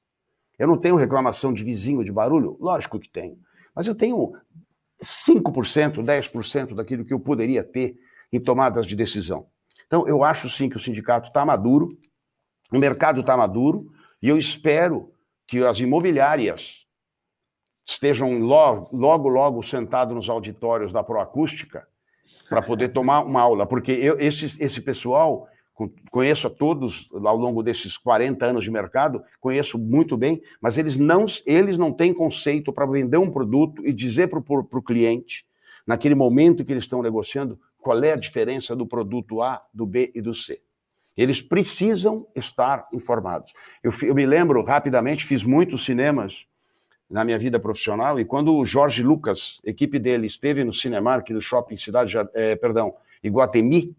[0.58, 2.58] Eu não tenho reclamação de vizinho de barulho?
[2.60, 3.38] Lógico que tenho.
[3.76, 4.34] Mas eu tenho
[5.00, 7.96] 5%, 10% daquilo que eu poderia ter
[8.34, 9.46] em tomadas de decisão.
[9.86, 11.96] Então, eu acho sim que o sindicato está maduro,
[12.72, 15.14] o mercado está maduro e eu espero
[15.46, 16.88] que as imobiliárias
[17.86, 21.88] estejam logo, logo, logo sentados nos auditórios da Proacústica
[22.50, 25.48] para poder tomar uma aula, porque eu, esse, esse pessoal,
[26.10, 30.98] conheço a todos ao longo desses 40 anos de mercado, conheço muito bem, mas eles
[30.98, 35.46] não, eles não têm conceito para vender um produto e dizer para o cliente,
[35.86, 40.12] naquele momento que eles estão negociando, qual é a diferença do produto A, do B
[40.16, 40.60] e do C.
[41.16, 43.54] Eles precisam estar informados.
[43.84, 46.46] Eu, eu, me lembro rapidamente, fiz muitos cinemas
[47.10, 51.42] na minha vida profissional, e quando o Jorge Lucas, equipe dele, esteve no Cinemark do
[51.42, 52.94] Shopping Cidade, é, perdão,
[53.24, 53.96] Iguatemi,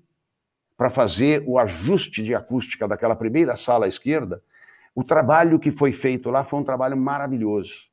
[0.77, 4.43] para fazer o ajuste de acústica daquela primeira sala à esquerda,
[4.99, 7.87] O trabalho que foi feito lá foi um trabalho maravilhoso.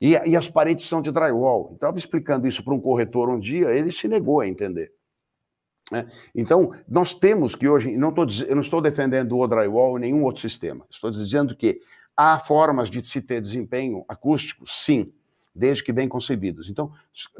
[0.00, 1.70] E, e as paredes são de drywall.
[1.74, 4.92] Estava explicando isso para um corretor um dia, ele se negou a entender.
[5.88, 6.10] Né?
[6.34, 10.40] Então, nós temos que hoje, não tô, eu não estou defendendo o drywall nenhum outro
[10.40, 11.80] sistema, estou dizendo que
[12.16, 15.12] há formas de se ter desempenho acústico, sim,
[15.54, 16.70] desde que bem concebidos.
[16.70, 16.92] Então,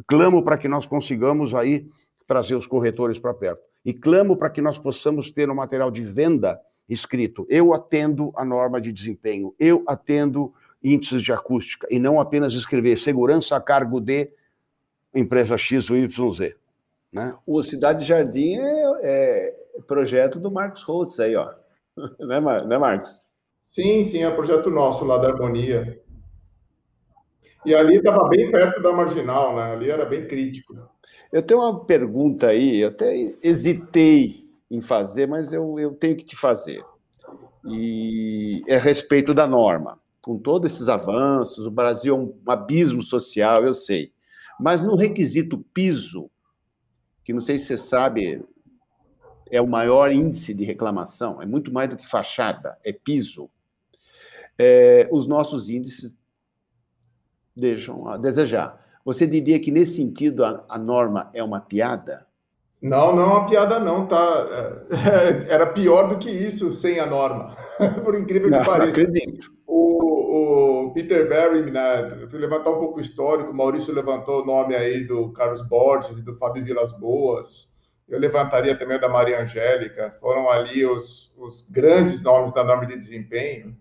[0.07, 1.89] clamo para que nós consigamos aí
[2.27, 3.63] trazer os corretores para perto.
[3.85, 7.47] E clamo para que nós possamos ter um material de venda escrito.
[7.49, 12.99] Eu atendo a norma de desempenho, eu atendo índices de acústica, e não apenas escrever
[12.99, 14.31] segurança a cargo de
[15.15, 16.55] empresa X ou YZ.
[17.13, 17.35] Né?
[17.47, 19.55] O Cidade Jardim é, é
[19.87, 21.53] projeto do Marcos Holtz aí, ó.
[22.19, 23.23] né, Mar né, Marcos?
[23.73, 25.99] Sim, sim, é projeto nosso lá da Harmonia.
[27.65, 29.73] E ali estava bem perto da marginal, né?
[29.73, 30.77] Ali era bem crítico.
[31.33, 36.23] Eu tenho uma pergunta aí, eu até hesitei em fazer, mas eu, eu tenho que
[36.23, 36.85] te fazer.
[37.67, 39.99] E é a respeito da norma.
[40.21, 44.13] Com todos esses avanços, o Brasil é um abismo social, eu sei.
[44.61, 46.31] Mas no requisito piso,
[47.25, 48.45] que não sei se você sabe,
[49.51, 53.49] é o maior índice de reclamação, é muito mais do que fachada, é piso.
[54.59, 56.17] É, os nossos índices
[57.57, 58.81] deixam a desejar.
[59.05, 62.27] Você diria que, nesse sentido, a, a norma é uma piada?
[62.81, 64.49] Não, não é uma piada, não, tá?
[64.91, 67.57] É, era pior do que isso sem a norma,
[68.03, 68.99] por incrível que não, pareça.
[68.99, 69.53] Não acredito.
[69.67, 74.75] O, o Peter Berry, né, levantar um pouco o histórico, o Maurício levantou o nome
[74.75, 77.73] aí do Carlos Borges e do Fábio Vilas Boas.
[78.09, 80.17] Eu levantaria também o da Maria Angélica.
[80.21, 83.77] Foram ali os, os grandes nomes da norma de desempenho.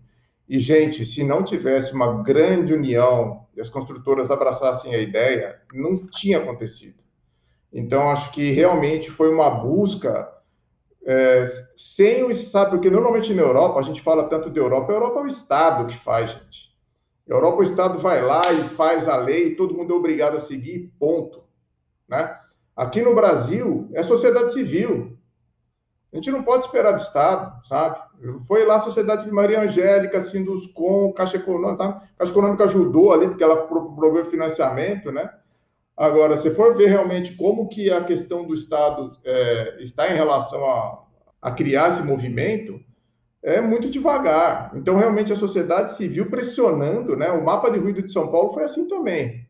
[0.52, 6.06] E, gente, se não tivesse uma grande união e as construtoras abraçassem a ideia, não
[6.06, 7.02] tinha acontecido.
[7.72, 10.30] Então, acho que realmente foi uma busca
[11.06, 14.94] é, sem o sabe, porque normalmente na Europa, a gente fala tanto de Europa, a
[14.94, 16.76] Europa é o Estado que faz, gente.
[17.30, 20.40] A Europa, o Estado vai lá e faz a lei, todo mundo é obrigado a
[20.40, 21.44] seguir, ponto.
[22.06, 22.30] Né?
[22.76, 25.16] Aqui no Brasil, é sociedade civil.
[26.12, 27.96] A gente não pode esperar do Estado, sabe?
[28.46, 30.18] Foi lá a Sociedade de Maria Angélica,
[30.74, 32.00] com Caixa Econômica, sabe?
[32.18, 35.30] Caixa Econômica ajudou ali, porque ela proveu financiamento, né?
[35.96, 40.64] Agora, se for ver realmente como que a questão do Estado é, está em relação
[40.68, 41.02] a,
[41.40, 42.78] a criar esse movimento,
[43.42, 44.70] é muito devagar.
[44.74, 47.30] Então, realmente, a sociedade civil pressionando, né?
[47.30, 49.46] O mapa de ruído de São Paulo foi assim também.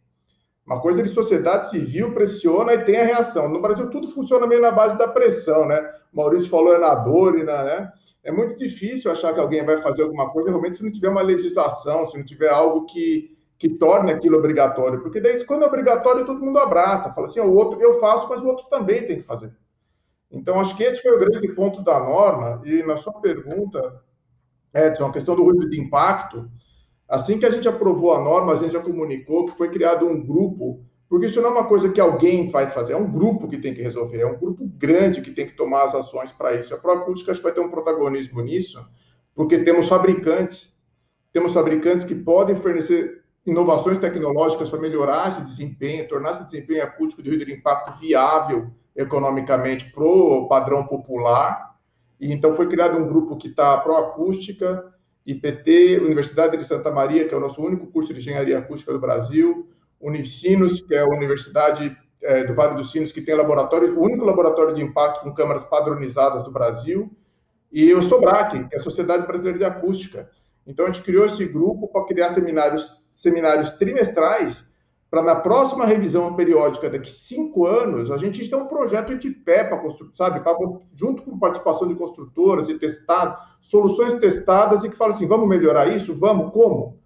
[0.65, 3.49] Uma coisa de sociedade civil pressiona e tem a reação.
[3.49, 6.02] No Brasil, tudo funciona meio na base da pressão, né?
[6.13, 7.93] Maurício falou é na dor e na, né?
[8.23, 11.23] É muito difícil achar que alguém vai fazer alguma coisa realmente se não tiver uma
[11.23, 15.01] legislação, se não tiver algo que, que torne aquilo obrigatório.
[15.01, 17.13] Porque daí, quando é obrigatório, todo mundo abraça.
[17.13, 19.53] Fala assim, o outro eu faço, mas o outro também tem que fazer.
[20.31, 22.63] Então, acho que esse foi o grande ponto da norma.
[22.65, 24.03] E na sua pergunta,
[24.73, 26.49] Edson, a questão do ruído de impacto,
[27.13, 30.25] Assim que a gente aprovou a norma, a gente já comunicou que foi criado um
[30.25, 33.59] grupo, porque isso não é uma coisa que alguém faz fazer, é um grupo que
[33.59, 36.75] tem que resolver, é um grupo grande que tem que tomar as ações para isso.
[36.75, 38.83] A Proacústica acho que vai ter um protagonismo nisso,
[39.35, 40.75] porque temos fabricantes,
[41.31, 47.23] temos fabricantes que podem fornecer inovações tecnológicas para melhorar esse desempenho, tornar esse desempenho acústico
[47.23, 51.77] de ruído de impacto viável economicamente para o padrão popular.
[52.19, 54.91] E então foi criado um grupo que está pró-acústica,
[55.27, 58.99] IPT, Universidade de Santa Maria, que é o nosso único curso de engenharia acústica do
[58.99, 59.69] Brasil,
[60.03, 64.25] Unicinos, que é a Universidade é, do Vale dos Sinos, que tem laboratório, o único
[64.25, 67.11] laboratório de impacto com câmaras padronizadas do Brasil,
[67.71, 70.29] e o SOBRAC, que é a Sociedade Brasileira de Acústica.
[70.67, 74.71] Então, a gente criou esse grupo para criar seminários, seminários trimestrais
[75.13, 79.63] para na próxima revisão periódica, daqui cinco anos, a gente ter um projeto de pé
[79.63, 80.41] para construir, sabe?
[80.41, 80.57] Pra,
[80.95, 85.95] junto com participação de construtoras e testado, soluções testadas e que fala assim: vamos melhorar
[85.95, 86.19] isso?
[86.19, 86.51] Vamos?
[86.51, 86.99] Como?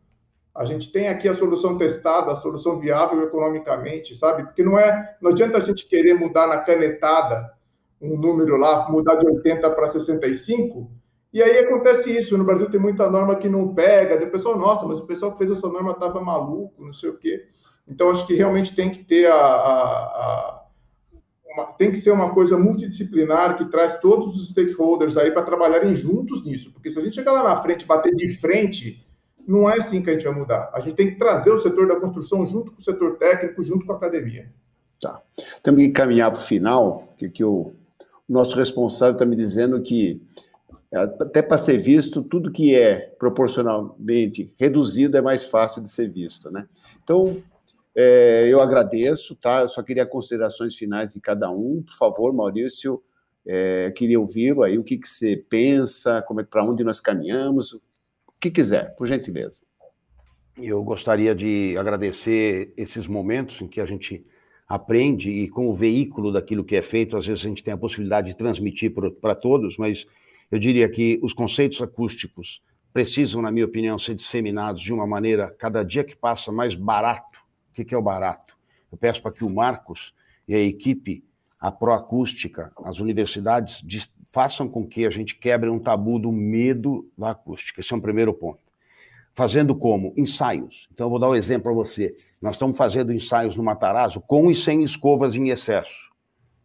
[0.57, 4.45] A gente tem aqui a solução testada, a solução viável economicamente, sabe?
[4.45, 7.53] Porque não é, não adianta a gente querer mudar na canetada
[8.01, 10.91] um número lá, mudar de 80 para 65,
[11.33, 12.37] e aí acontece isso.
[12.39, 15.39] No Brasil tem muita norma que não pega, o pessoal, nossa, mas o pessoal que
[15.39, 17.47] fez essa norma estava maluco, não sei o quê.
[17.87, 20.67] Então, acho que realmente tem que ter a, a, a
[21.57, 25.95] uma, tem que ser uma coisa multidisciplinar que traz todos os stakeholders aí para trabalharem
[25.95, 29.06] juntos nisso, porque se a gente chegar lá na frente, bater de frente,
[29.47, 30.71] não é assim que a gente vai mudar.
[30.75, 33.87] A gente tem que trazer o setor da construção junto com o setor técnico, junto
[33.87, 34.53] com a academia.
[35.01, 35.23] Tá.
[35.63, 37.73] Temos que encaminhar para o final, que, o,
[38.29, 40.21] nosso responsável está me dizendo que
[40.93, 46.51] até para ser visto, tudo que é proporcionalmente reduzido é mais fácil de ser visto,
[46.51, 46.67] né?
[47.03, 47.43] Então,
[47.95, 49.61] é, eu agradeço, tá?
[49.61, 51.83] Eu só queria considerações finais de cada um.
[51.83, 53.03] Por favor, Maurício,
[53.47, 57.79] é, queria ouvi-lo aí, o que, que você pensa, como é para onde nós caminhamos,
[58.51, 59.63] que quiser, por gentileza.
[60.57, 64.25] Eu gostaria de agradecer esses momentos em que a gente
[64.67, 68.29] aprende e, como veículo daquilo que é feito, às vezes a gente tem a possibilidade
[68.29, 70.07] de transmitir para todos, mas
[70.51, 75.55] eu diria que os conceitos acústicos precisam, na minha opinião, ser disseminados de uma maneira,
[75.59, 77.45] cada dia que passa, mais barato.
[77.71, 78.57] O que é o barato?
[78.91, 80.15] Eu peço para que o Marcos
[80.49, 81.23] e a equipe,
[81.61, 83.83] a Proacústica, as universidades,
[84.31, 87.81] façam com que a gente quebre um tabu do medo da acústica.
[87.81, 88.61] Esse é um primeiro ponto.
[89.35, 90.15] Fazendo como?
[90.17, 90.89] Ensaios.
[90.93, 92.15] Então, eu vou dar um exemplo para você.
[92.41, 96.11] Nós estamos fazendo ensaios no Matarazzo com e sem escovas em excesso.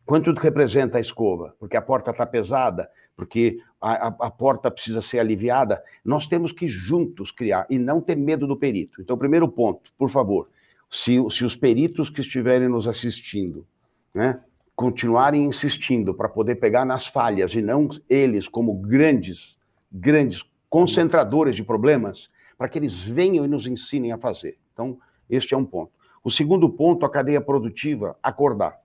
[0.05, 1.55] Quanto representa a escova?
[1.59, 5.82] Porque a porta está pesada, porque a, a, a, porta precisa ser aliviada.
[6.03, 9.01] Nós temos que juntos criar e não ter medo do perito.
[9.01, 10.49] Então, primeiro ponto, por favor,
[10.89, 13.66] se, se os peritos que estiverem nos assistindo,
[14.14, 14.41] né,
[14.82, 19.55] continuarem insistindo para poder pegar nas falhas e não eles como grandes,
[19.91, 24.57] grandes concentradores de problemas, para que eles venham e nos ensinem a fazer.
[24.73, 24.97] Então,
[25.29, 25.91] este é um ponto.
[26.23, 28.75] O segundo ponto, a cadeia produtiva acordar.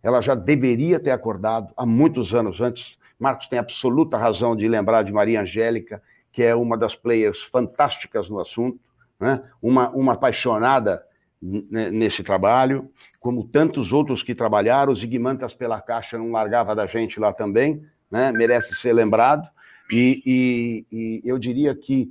[0.00, 2.96] Ela já deveria ter acordado há muitos anos antes.
[3.18, 8.28] Marcos tem absoluta razão de lembrar de Maria Angélica, que é uma das players fantásticas
[8.28, 8.78] no assunto,
[9.18, 9.42] né?
[9.60, 11.04] uma, uma apaixonada
[11.42, 12.88] nesse trabalho,
[13.20, 14.92] como tantos outros que trabalharam.
[14.92, 18.32] O Zigmantas pela Caixa não largava da gente lá também, né?
[18.32, 19.48] merece ser lembrado.
[19.92, 22.10] E, e, e eu diria que,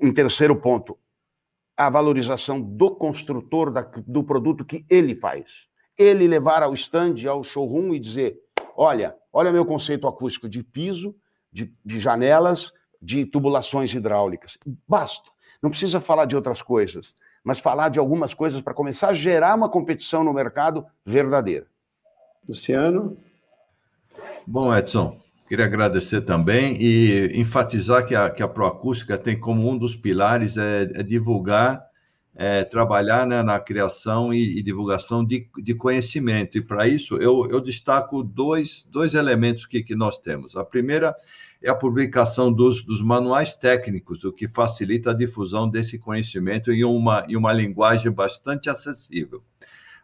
[0.00, 0.98] em terceiro ponto,
[1.76, 5.66] a valorização do construtor da, do produto que ele faz.
[5.96, 8.38] Ele levar ao stand, ao showroom e dizer:
[8.76, 11.14] olha, olha meu conceito acústico de piso,
[11.50, 14.58] de, de janelas, de tubulações hidráulicas.
[14.86, 15.30] Basta.
[15.62, 17.14] Não precisa falar de outras coisas
[17.48, 21.64] mas falar de algumas coisas para começar a gerar uma competição no mercado verdadeira.
[22.46, 23.16] Luciano?
[24.46, 25.18] Bom, Edson,
[25.48, 30.58] queria agradecer também e enfatizar que a, que a Proacústica tem como um dos pilares
[30.58, 31.87] é, é divulgar,
[32.40, 36.56] é, trabalhar né, na criação e, e divulgação de, de, conhecimento.
[36.56, 40.56] E para isso eu, eu destaco dois, dois elementos que, que nós temos.
[40.56, 41.16] A primeira
[41.60, 46.84] é a publicação dos, dos manuais técnicos, o que facilita a difusão desse conhecimento em
[46.84, 49.42] uma, em uma linguagem bastante acessível.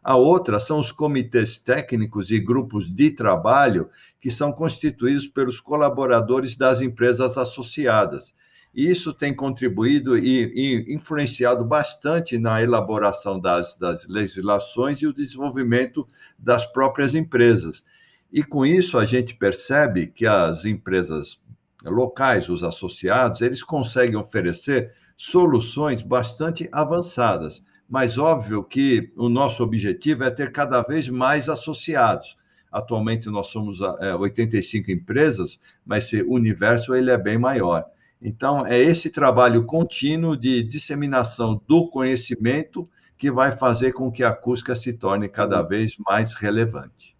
[0.02, 3.88] A outra são os comitês técnicos e grupos de trabalho
[4.20, 8.34] que são constituídos pelos colaboradores das empresas associadas.
[8.74, 15.12] E isso tem contribuído e, e influenciado bastante na elaboração das, das legislações e o
[15.12, 16.06] desenvolvimento
[16.36, 17.84] das próprias empresas.
[18.32, 21.38] E com isso a gente percebe que as empresas
[21.84, 27.62] locais, os associados, eles conseguem oferecer soluções bastante avançadas.
[27.88, 32.36] Mas óbvio que o nosso objetivo é ter cada vez mais associados.
[32.72, 37.84] Atualmente nós somos é, 85 empresas, mas esse universo ele é bem maior.
[38.24, 44.30] Então é esse trabalho contínuo de disseminação do conhecimento que vai fazer com que a
[44.30, 47.14] acústica se torne cada vez mais relevante.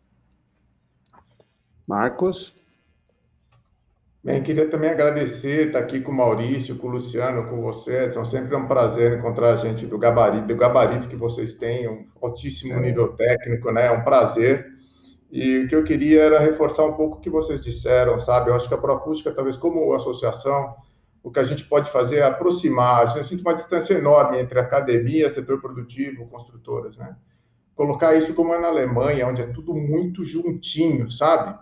[1.87, 2.55] Marcos?
[4.25, 8.11] Bem, queria também agradecer estar aqui com o Maurício, com o Luciano, com você.
[8.11, 12.07] São sempre um prazer encontrar a gente do gabarito, do gabarito que vocês têm, um
[12.23, 12.81] altíssimo é.
[12.81, 13.89] nível técnico, né?
[13.89, 14.73] É um prazer.
[15.31, 18.49] E o que eu queria era reforçar um pouco o que vocês disseram, sabe?
[18.49, 20.75] Eu acho que a Proacústica, talvez como associação,
[21.25, 23.17] o que a gente pode fazer é aproximar.
[23.17, 27.17] Eu sinto uma distância enorme entre academia, setor produtivo, construtoras, né?
[27.75, 31.59] Colocar isso como é na Alemanha, onde é tudo muito juntinho, sabe?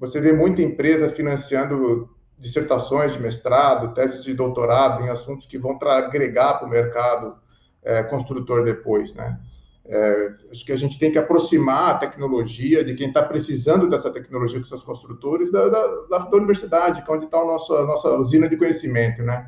[0.00, 5.78] Você vê muita empresa financiando dissertações de mestrado, teses de doutorado em assuntos que vão
[5.80, 7.36] agregar para o mercado
[7.84, 9.40] é, construtor depois, né?
[9.86, 14.10] É, acho que a gente tem que aproximar a tecnologia de quem está precisando dessa
[14.10, 18.16] tecnologia com seus construtores da, da, da universidade, que é onde está a nossa, nossa
[18.16, 19.46] usina de conhecimento, né?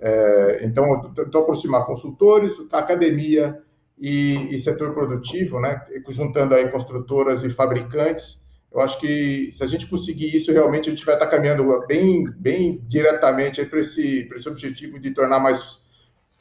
[0.00, 3.60] É, então, então, aproximar consultores, academia
[3.98, 5.80] e, e setor produtivo, né?
[6.08, 10.92] Juntando aí construtoras e fabricantes eu acho que se a gente conseguir isso, realmente a
[10.92, 15.81] gente vai estar caminhando bem, bem diretamente para esse, esse objetivo de tornar mais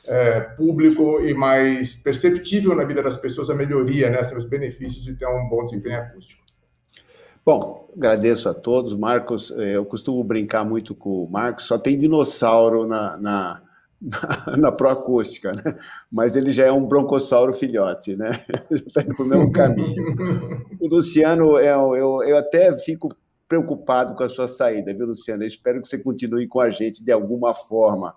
[0.07, 5.15] é, público e mais perceptível na vida das pessoas a melhoria, né, os benefícios de
[5.15, 6.41] ter um bom desempenho acústico.
[7.45, 8.95] Bom, agradeço a todos.
[8.95, 13.61] Marcos, é, eu costumo brincar muito com o Marcos, só tem dinossauro na, na
[14.47, 15.77] na, na proacústica, né?
[16.11, 18.43] mas ele já é um broncossauro filhote, né?
[18.71, 20.65] Está indo para o mesmo caminho.
[20.79, 23.09] O Luciano, é, eu, eu até fico
[23.47, 25.43] preocupado com a sua saída, viu, Luciano?
[25.43, 28.15] Eu espero que você continue com a gente de alguma forma,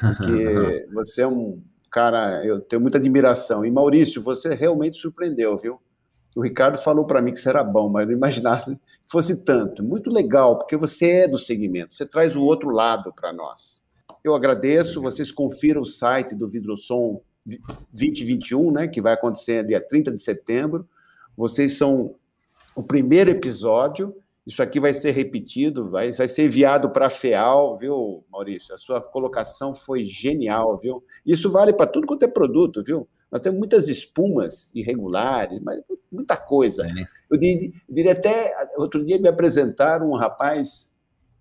[0.00, 1.62] porque você é um
[1.94, 3.64] cara, eu tenho muita admiração.
[3.64, 5.80] E Maurício, você realmente surpreendeu, viu?
[6.34, 9.80] O Ricardo falou para mim que será bom, mas não imaginasse que fosse tanto.
[9.84, 13.84] Muito legal, porque você é do segmento, você traz o outro lado para nós.
[14.24, 15.00] eu agradeço.
[15.00, 17.20] Vocês confiram o site do Vidrosom
[17.92, 20.88] 2021, né, que vai acontecer dia 30 de setembro.
[21.36, 22.16] Vocês são
[22.74, 24.16] o primeiro episódio.
[24.46, 28.74] Isso aqui vai ser repetido, vai, vai ser enviado para a FEAL, viu, Maurício?
[28.74, 31.02] A sua colocação foi genial, viu?
[31.24, 33.08] Isso vale para tudo quanto é produto, viu?
[33.32, 35.80] Nós temos muitas espumas irregulares, mas
[36.12, 36.86] muita coisa.
[36.86, 37.04] É.
[37.30, 40.94] Eu diria, eu diria até, outro dia me apresentaram um rapaz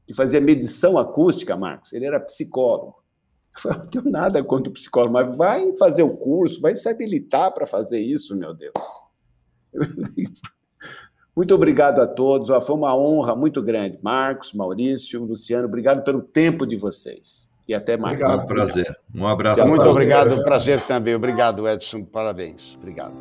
[0.08, 1.94] que fazia medição acústica, Marcos.
[1.94, 3.04] Ele era psicólogo.
[3.64, 7.54] Eu não tenho nada contra o psicólogo, mas vai fazer o curso, vai se habilitar
[7.54, 8.74] para fazer isso, meu Deus.
[11.36, 12.50] Muito obrigado a todos.
[12.66, 13.98] Foi uma honra muito grande.
[14.02, 17.52] Marcos, Maurício, Luciano, obrigado pelo tempo de vocês.
[17.68, 18.20] E até mais.
[18.20, 18.98] Obrigado, prazer.
[19.16, 19.68] Um abraço.
[19.68, 21.16] Muito obrigado, prazer também.
[21.16, 22.04] Obrigado, Edson.
[22.04, 22.76] Parabéns.
[22.76, 23.14] Obrigado.